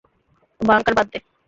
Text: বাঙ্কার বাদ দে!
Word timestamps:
বাঙ্কার 0.61 0.93
বাদ 0.97 1.07
দে! 1.11 1.19